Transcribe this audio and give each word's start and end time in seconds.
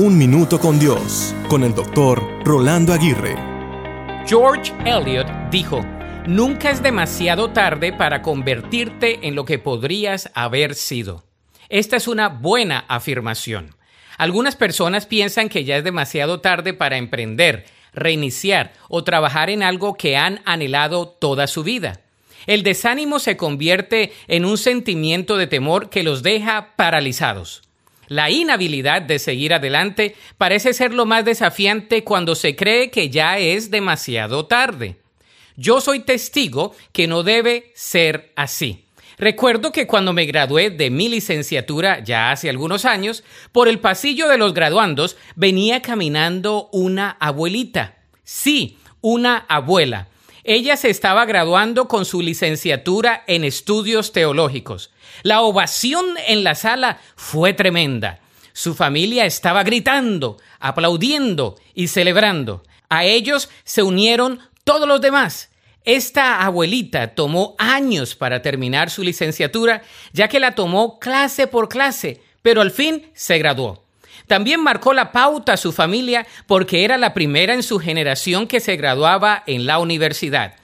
Un 0.00 0.16
Minuto 0.16 0.60
con 0.60 0.78
Dios, 0.78 1.34
con 1.48 1.64
el 1.64 1.74
doctor 1.74 2.22
Rolando 2.44 2.92
Aguirre. 2.92 3.34
George 4.28 4.72
Eliot 4.84 5.26
dijo, 5.50 5.84
Nunca 6.24 6.70
es 6.70 6.80
demasiado 6.80 7.50
tarde 7.50 7.92
para 7.92 8.22
convertirte 8.22 9.26
en 9.26 9.34
lo 9.34 9.44
que 9.44 9.58
podrías 9.58 10.30
haber 10.34 10.76
sido. 10.76 11.24
Esta 11.68 11.96
es 11.96 12.06
una 12.06 12.28
buena 12.28 12.84
afirmación. 12.86 13.74
Algunas 14.18 14.54
personas 14.54 15.04
piensan 15.04 15.48
que 15.48 15.64
ya 15.64 15.78
es 15.78 15.82
demasiado 15.82 16.40
tarde 16.40 16.74
para 16.74 16.96
emprender, 16.96 17.66
reiniciar 17.92 18.74
o 18.88 19.02
trabajar 19.02 19.50
en 19.50 19.64
algo 19.64 19.94
que 19.94 20.16
han 20.16 20.42
anhelado 20.44 21.08
toda 21.08 21.48
su 21.48 21.64
vida. 21.64 22.02
El 22.46 22.62
desánimo 22.62 23.18
se 23.18 23.36
convierte 23.36 24.12
en 24.28 24.44
un 24.44 24.58
sentimiento 24.58 25.36
de 25.36 25.48
temor 25.48 25.90
que 25.90 26.04
los 26.04 26.22
deja 26.22 26.76
paralizados. 26.76 27.67
La 28.08 28.30
inhabilidad 28.30 29.02
de 29.02 29.18
seguir 29.18 29.54
adelante 29.54 30.16
parece 30.38 30.72
ser 30.72 30.94
lo 30.94 31.06
más 31.06 31.24
desafiante 31.24 32.04
cuando 32.04 32.34
se 32.34 32.56
cree 32.56 32.90
que 32.90 33.10
ya 33.10 33.38
es 33.38 33.70
demasiado 33.70 34.46
tarde. 34.46 34.96
Yo 35.56 35.80
soy 35.80 36.00
testigo 36.00 36.74
que 36.92 37.06
no 37.06 37.22
debe 37.22 37.70
ser 37.74 38.32
así. 38.34 38.84
Recuerdo 39.18 39.72
que 39.72 39.86
cuando 39.86 40.12
me 40.12 40.26
gradué 40.26 40.70
de 40.70 40.90
mi 40.90 41.08
licenciatura 41.08 42.02
ya 42.04 42.30
hace 42.30 42.48
algunos 42.48 42.84
años, 42.84 43.24
por 43.50 43.68
el 43.68 43.80
pasillo 43.80 44.28
de 44.28 44.38
los 44.38 44.54
graduandos 44.54 45.16
venía 45.34 45.82
caminando 45.82 46.68
una 46.72 47.10
abuelita. 47.20 47.96
Sí, 48.22 48.78
una 49.00 49.36
abuela. 49.36 50.08
Ella 50.50 50.78
se 50.78 50.88
estaba 50.88 51.26
graduando 51.26 51.88
con 51.88 52.06
su 52.06 52.22
licenciatura 52.22 53.22
en 53.26 53.44
estudios 53.44 54.12
teológicos. 54.12 54.90
La 55.22 55.42
ovación 55.42 56.06
en 56.26 56.42
la 56.42 56.54
sala 56.54 57.00
fue 57.16 57.52
tremenda. 57.52 58.20
Su 58.54 58.74
familia 58.74 59.26
estaba 59.26 59.62
gritando, 59.62 60.38
aplaudiendo 60.58 61.56
y 61.74 61.88
celebrando. 61.88 62.62
A 62.88 63.04
ellos 63.04 63.50
se 63.64 63.82
unieron 63.82 64.40
todos 64.64 64.88
los 64.88 65.02
demás. 65.02 65.50
Esta 65.84 66.42
abuelita 66.42 67.14
tomó 67.14 67.54
años 67.58 68.14
para 68.14 68.40
terminar 68.40 68.88
su 68.88 69.02
licenciatura, 69.02 69.82
ya 70.14 70.28
que 70.28 70.40
la 70.40 70.54
tomó 70.54 70.98
clase 70.98 71.46
por 71.46 71.68
clase, 71.68 72.22
pero 72.40 72.62
al 72.62 72.70
fin 72.70 73.10
se 73.12 73.36
graduó. 73.36 73.84
También 74.28 74.62
marcó 74.62 74.92
la 74.92 75.10
pauta 75.10 75.54
a 75.54 75.56
su 75.56 75.72
familia 75.72 76.26
porque 76.46 76.84
era 76.84 76.96
la 76.98 77.14
primera 77.14 77.54
en 77.54 77.62
su 77.64 77.80
generación 77.80 78.46
que 78.46 78.60
se 78.60 78.76
graduaba 78.76 79.42
en 79.46 79.66
la 79.66 79.78
universidad. 79.78 80.54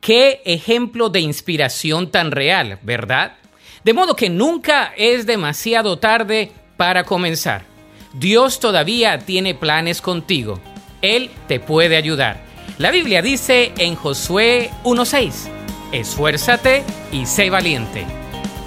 Qué 0.00 0.42
ejemplo 0.44 1.08
de 1.08 1.20
inspiración 1.20 2.10
tan 2.10 2.32
real, 2.32 2.80
¿verdad? 2.82 3.36
De 3.84 3.94
modo 3.94 4.16
que 4.16 4.28
nunca 4.28 4.92
es 4.96 5.24
demasiado 5.24 5.98
tarde 5.98 6.52
para 6.76 7.04
comenzar. 7.04 7.64
Dios 8.12 8.60
todavía 8.60 9.20
tiene 9.20 9.54
planes 9.54 10.00
contigo. 10.00 10.60
Él 11.00 11.30
te 11.46 11.60
puede 11.60 11.96
ayudar. 11.96 12.42
La 12.78 12.90
Biblia 12.90 13.22
dice 13.22 13.72
en 13.78 13.94
Josué 13.94 14.70
1.6, 14.82 15.48
esfuérzate 15.92 16.82
y 17.12 17.26
sé 17.26 17.50
valiente. 17.50 18.21